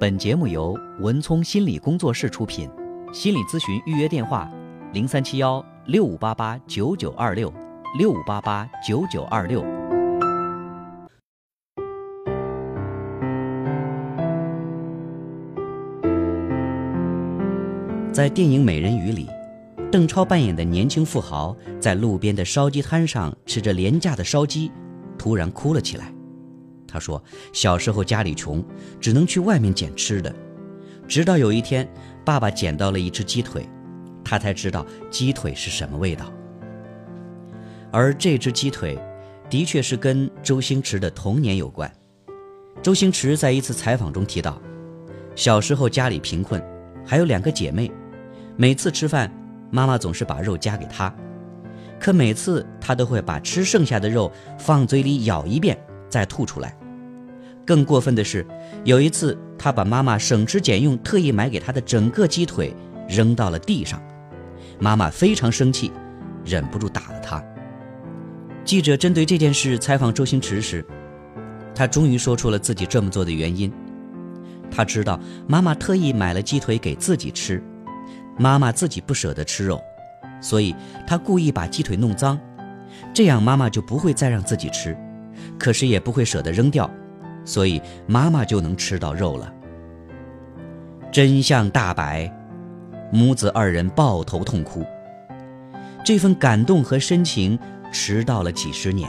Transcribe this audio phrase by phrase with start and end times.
[0.00, 2.70] 本节目由文聪心理工作室出品，
[3.12, 4.50] 心理咨询预约电话：
[4.94, 7.52] 零三七幺六五八八九九二六
[7.98, 9.60] 六五八八九九二六。
[18.10, 19.28] 在电影《美人鱼》里，
[19.92, 24.72] 邓超扮演的年轻富豪在路边的烧鸡摊上吃着廉价的烧鸡，
[25.18, 26.10] 突然哭了起来。
[26.90, 28.64] 他说：“小时候家里穷，
[29.00, 30.34] 只能去外面捡吃的。
[31.06, 31.88] 直到有一天，
[32.24, 33.68] 爸爸捡到了一只鸡腿，
[34.24, 36.32] 他才知道鸡腿是什么味道。
[37.92, 38.98] 而这只鸡腿，
[39.48, 41.90] 的确是跟周星驰的童年有关。
[42.82, 44.60] 周星驰在一次采访中提到，
[45.34, 46.62] 小时候家里贫困，
[47.04, 47.90] 还有两个姐妹，
[48.56, 49.32] 每次吃饭，
[49.70, 51.14] 妈妈总是把肉夹给他，
[51.98, 55.78] 可每次他都会把吃剩下的肉放嘴里咬一遍，
[56.08, 56.76] 再吐出来。”
[57.66, 58.44] 更过分的是，
[58.84, 62.74] 有一次他把妈妈省吃俭用特意买给他的整个鸡腿
[63.08, 64.02] 扔到了地上，
[64.78, 65.92] 妈妈非常生气，
[66.44, 67.42] 忍不住打了他。
[68.64, 70.84] 记者针对这件事采访周星驰时，
[71.74, 73.72] 他终于说出了自己这么做的原因。
[74.70, 75.18] 他知道
[75.48, 77.62] 妈妈特意买了鸡腿给自己吃，
[78.38, 79.80] 妈妈自己不舍得吃肉，
[80.40, 80.74] 所以
[81.06, 82.38] 他故意把鸡腿弄脏，
[83.12, 84.96] 这样妈妈就不会再让自己吃，
[85.58, 86.88] 可是也不会舍得扔掉。
[87.44, 89.52] 所以妈妈就能吃到肉了。
[91.10, 92.32] 真相大白，
[93.12, 94.84] 母子二人抱头痛哭。
[96.04, 97.58] 这份感动和深情
[97.92, 99.08] 迟到了几十年。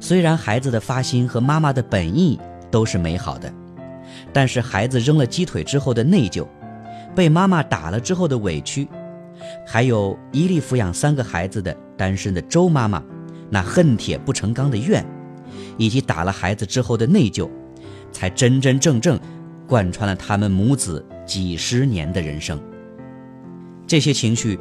[0.00, 3.52] 虽然孩子的发心和妈妈的本意都是美好的，
[4.32, 6.46] 但是孩子扔了鸡腿之后的内疚，
[7.14, 8.88] 被妈妈打了之后的委屈，
[9.66, 13.02] 还有一力抚养三个孩子的单身的周妈妈
[13.48, 15.04] 那恨铁不成钢的怨。
[15.76, 17.48] 以及打了孩子之后的内疚，
[18.10, 19.18] 才真真正正
[19.66, 22.60] 贯穿了他们母子几十年的人生。
[23.86, 24.58] 这些情绪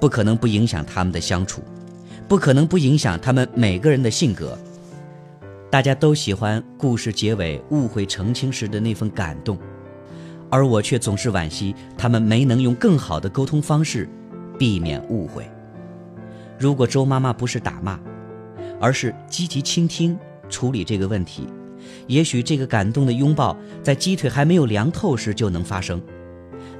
[0.00, 1.62] 不可能不影响他们的相处，
[2.28, 4.58] 不可能不影响他们每个人的性格。
[5.70, 9.58] 大家都喜欢故事结尾误会澄清时的那份感动，
[10.50, 14.08] 而我却总是惋惜他们没能用更好的沟通方式
[14.58, 15.50] 避免误会。
[16.58, 17.98] 如果周妈妈不是打骂，
[18.80, 20.16] 而是积极倾听。
[20.48, 21.46] 处理这个问题，
[22.06, 26.00] 也许这个感动的拥抱在鸡腿还没有凉透时就能发生。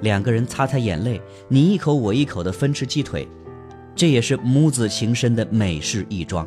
[0.00, 3.26] 两个人擦擦眼泪，你一口我一口的分吃鸡腿，
[3.94, 6.46] 这也是母子情深的美事一桩。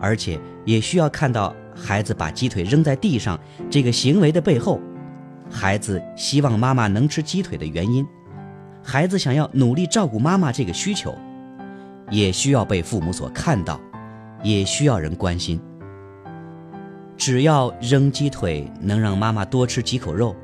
[0.00, 3.38] 而且也需要看到孩子把鸡腿扔在地上
[3.70, 4.80] 这个行为的背后，
[5.50, 8.06] 孩子希望妈妈能吃鸡腿的原因，
[8.82, 11.14] 孩子想要努力照顾妈妈这个需求，
[12.10, 13.80] 也需要被父母所看到，
[14.42, 15.60] 也需要人关心。
[17.16, 20.34] 只要扔鸡腿能让妈妈多吃几口肉，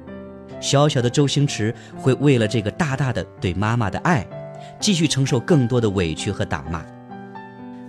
[0.61, 4.27] 小小的周星驰会为了这个大大的对妈妈的爱，
[4.79, 6.85] 继续承受更多的委屈和打骂。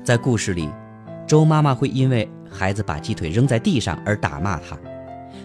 [0.03, 0.69] 在故事里，
[1.27, 4.77] 周妈妈会因为孩子把鸡腿扔在地上而打骂他，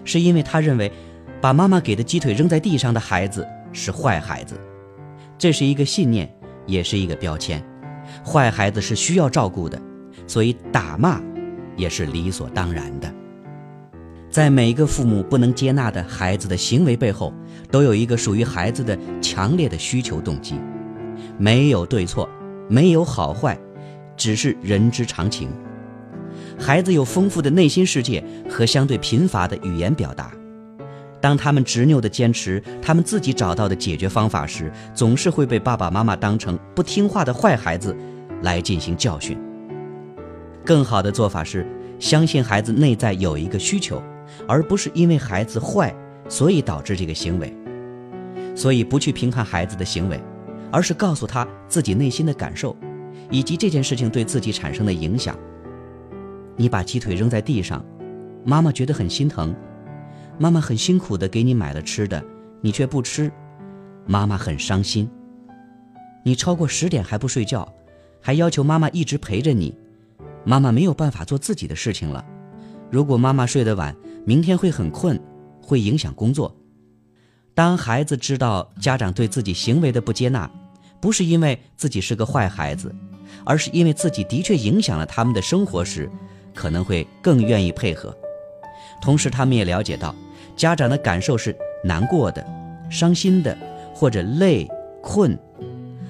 [0.03, 0.91] 是因为他认为
[1.39, 4.59] 把妈妈给的鸡腿扔在地上的孩子是坏孩子。
[5.37, 6.27] 这是一个信念，
[6.65, 7.63] 也是一个标签。
[8.25, 9.79] 坏孩子是需要照顾的，
[10.25, 11.21] 所以打骂
[11.75, 13.13] 也是理所当然的。
[14.29, 17.33] 在每一个父母不能接纳的孩子的行为背后，
[17.71, 20.55] 都有一个属于孩子的强烈的需求动机。
[21.37, 22.29] 没有对错，
[22.67, 23.57] 没有好坏，
[24.15, 25.49] 只是人之常情。
[26.59, 30.31] 孩子有丰富的内心世界和相对贫乏的语言表达。
[31.19, 37.95] 当他们执拗地坚持他们自己找到的解决方法时，总是会被爸爸妈妈当成不听话的坏孩子
[38.43, 39.37] 来进行教训。
[40.63, 41.65] 更好的做法是
[41.97, 44.01] 相信孩子内在有一个需求。
[44.47, 45.93] 而不是因为孩子坏，
[46.27, 47.55] 所以导致这个行为。
[48.55, 50.19] 所以不去评判孩子的行为，
[50.71, 52.75] 而是告诉他自己内心的感受，
[53.29, 55.37] 以及这件事情对自己产生的影响。
[56.55, 57.85] 你把鸡腿扔在地上，
[58.43, 59.55] 妈妈觉得很心疼。
[60.39, 62.23] 妈妈很辛苦的给你买了吃的，
[62.61, 63.31] 你却不吃，
[64.05, 65.09] 妈妈很伤心。
[66.23, 67.67] 你超过十点还不睡觉，
[68.21, 69.75] 还要求妈妈一直陪着你，
[70.43, 72.25] 妈妈没有办法做自己的事情了。
[72.89, 73.95] 如果妈妈睡得晚，
[74.27, 75.17] 明天会很困，
[75.61, 76.53] 会影响工作。
[77.53, 80.51] 当孩子知道家长对自己行为的不接纳，
[80.99, 82.93] 不是因为自己是个坏孩子，
[83.45, 86.11] 而是因为自己的确影响了他们的生活时，
[86.53, 88.13] 可能会更愿意配合。
[89.01, 90.13] 同时，他们也了解到
[90.57, 92.45] 家长的感受是难过的、
[92.89, 93.57] 伤心的
[93.95, 94.67] 或者累、
[95.01, 95.39] 困，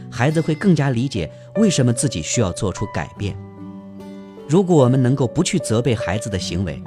[0.10, 3.38] 孩子会更加理解为什么自己需要做出改变。
[4.50, 6.82] 如果我们能够不去责备孩子的行为，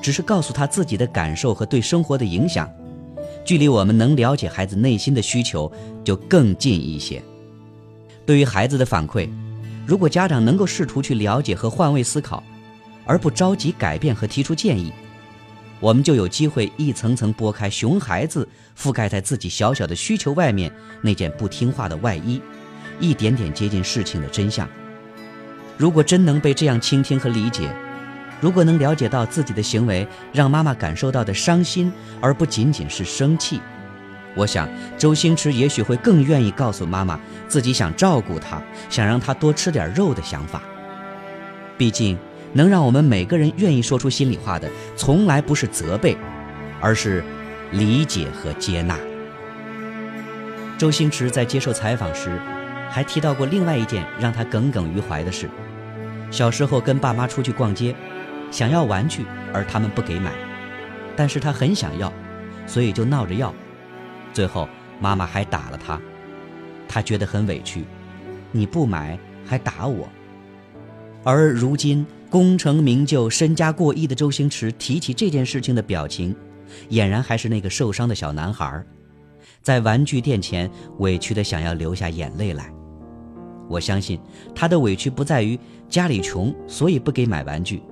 [0.00, 2.70] 只是告诉他自己的感受和对生活的影响，
[3.44, 5.70] 距离我们能了解孩子内心的需求
[6.04, 7.22] 就更近一些。
[8.26, 9.28] 对于孩子的反馈，
[9.86, 12.42] 如果家长能够试图去了解和换位思考，
[13.04, 14.92] 而不着急改变和提出建议，
[15.80, 18.48] 我们就有机会一层层剥开熊孩子
[18.78, 20.70] 覆盖在自己小小的需求外面
[21.02, 22.40] 那件不听话的外衣，
[23.00, 24.68] 一点点接近事情的真相。
[25.76, 27.74] 如果真能被这样倾听和理解，
[28.40, 33.60] 如果能了解到自己的行为让妈妈感受到的伤心，而不仅仅是生气，
[34.34, 40.62] 我想周星驰也许会更愿意告诉妈妈自己想照顾她，想让她多吃点肉的想法。
[41.76, 42.18] 毕竟，
[42.52, 46.16] 能让我们每个人愿意说出心里话的，从来不是责备，
[46.80, 47.22] 而是
[47.72, 48.98] 理解和接纳。
[50.78, 52.40] 周星驰在接受采访时，
[52.90, 55.48] 还提到过另外一件让他耿耿于怀的事。
[56.30, 57.94] 小时候跟爸妈出去逛街，
[58.50, 60.32] 想要玩具，而他们不给买，
[61.16, 62.12] 但是他很想要，
[62.66, 63.54] 所以就闹着要，
[64.32, 64.68] 最后
[65.00, 66.00] 妈妈还打了他，
[66.88, 67.84] 他觉得很委屈，
[68.52, 70.08] 你不买还打我。
[71.22, 76.34] 而如今功成名就、身家过亿的周星驰提起这件事情的表情，
[76.90, 78.82] 俨然还是那个受伤的小男孩，
[79.62, 82.72] 在玩具店前委屈的想要流下眼泪来。
[83.68, 84.18] 我相信
[84.54, 85.58] 他的委屈不在于
[85.88, 87.82] 家里穷，所以不给买玩具，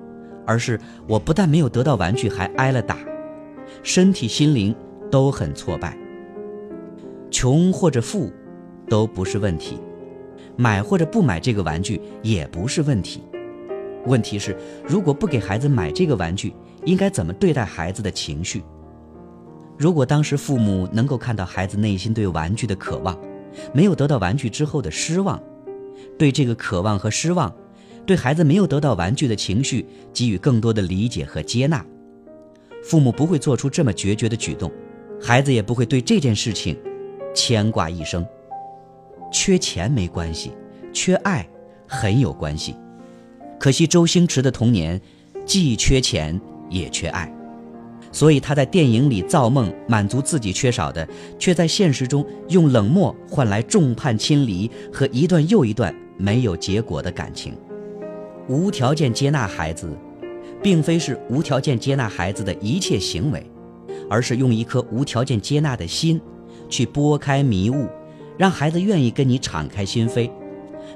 [0.45, 2.97] 而是我不但没有得到玩具，还挨了打，
[3.83, 4.75] 身体心灵
[5.11, 5.97] 都很挫败。
[7.31, 8.31] 穷或者富，
[8.87, 9.75] 都不是问题；
[10.55, 13.23] 买或者不买这个玩具也不是问题。
[14.05, 14.57] 问题是，
[14.87, 16.53] 如果不给孩子买这个玩具，
[16.85, 18.63] 应该怎么对待孩子的情绪？
[19.77, 23.17] 如果当时父母能够看到孩子内心对玩具的渴望，
[23.73, 25.41] 没有得到玩具之后的失望。
[26.17, 27.53] 对这个渴望和失望，
[28.09, 31.85] 对孩子没有得到玩具的情绪给予更多的理解和接纳，
[32.83, 34.71] 父母不会做出这么决绝的举动，
[35.21, 36.75] 孩子也不会对这件事情
[37.35, 38.25] 牵挂一生。
[39.31, 40.53] 缺钱没关系，
[40.91, 41.47] 缺爱
[41.87, 42.73] 很有关系。
[43.59, 44.99] 可惜周星驰的童年
[45.45, 47.31] 既缺钱也缺爱，
[48.11, 51.07] 所以他在电影里造梦满足自己缺少的，
[51.37, 55.93] 却在现实中用冷漠换来众叛亲离和一段又一段。
[56.17, 57.53] 没有结果的感情，
[58.49, 59.87] 无条件接纳孩子，
[60.59, 63.45] 并非是无条件接纳孩子的一切行为，
[64.09, 66.19] 而是用一颗无条件接纳的心，
[66.67, 67.87] 去拨开迷雾，
[68.39, 70.31] 让孩子愿意跟你敞开心扉，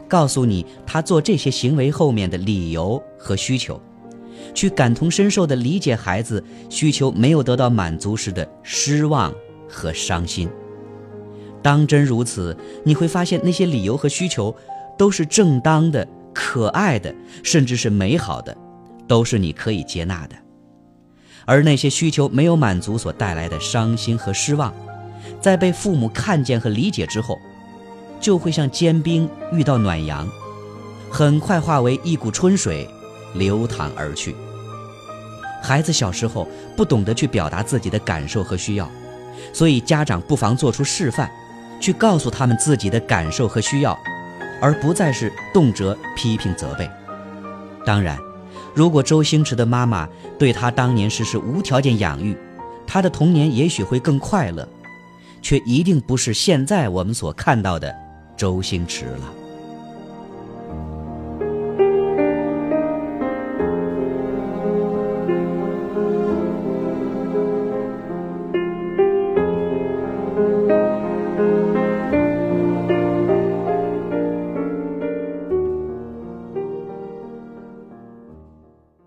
[0.07, 3.79] 告诉你他做这些行为后面的理由和需求，
[4.56, 9.31] 去感同身受地理解孩子需求没有得到满足时的失望
[9.69, 10.49] 和伤心。
[11.61, 14.56] 当真如此，你会发现那些理由和需求。
[14.95, 17.13] 都是正当的、可爱的，
[17.44, 18.56] 甚至是美好的，
[19.07, 20.35] 都是你可以接纳的。
[21.45, 24.74] 而那些需求没有满足所带来的伤心和失望，
[25.41, 27.38] 在被父母看见和理解之后，
[28.19, 30.27] 就会像坚冰遇到暖阳，
[31.12, 32.89] 很快化为一股春水，
[33.33, 34.35] 流淌而去。
[35.62, 38.89] 孩子小时候不懂得去表达自己的感受和需要，
[39.51, 41.30] 所以家长不妨做出示范，
[41.80, 43.97] 去告诉他们自己的感受和需要。
[44.63, 46.89] 而不再是动辄批评责备。
[47.86, 48.18] 当然，
[48.74, 50.07] 如果周星驰的妈妈
[50.39, 52.33] 对他当年实施无条件养育，
[52.88, 54.66] 他的童年也许会更快乐，
[55.42, 57.94] 却一定不是现在我们所看到的
[58.37, 59.43] 周星驰了。